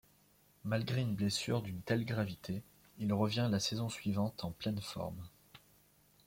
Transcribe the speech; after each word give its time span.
Malgré 0.63 1.01
une 1.01 1.13
blessure 1.13 1.61
d'une 1.61 1.83
telle 1.83 2.05
gravité, 2.05 2.63
il 2.97 3.13
revient 3.13 3.49
la 3.51 3.59
saison 3.59 3.87
suivante 3.87 4.43
en 4.43 4.49
pleine 4.49 4.81
forme. 4.81 5.21